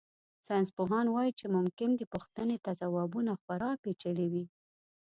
ساینسپوهان 0.45 1.05
وایي 1.09 1.31
چې 1.39 1.45
ممکن 1.55 1.89
دې 1.99 2.05
پوښتنې 2.13 2.57
ته 2.63 2.71
ځوابونه 2.81 3.31
خورا 3.41 3.71
پېچلي 3.83 4.27
وي. 4.33 4.45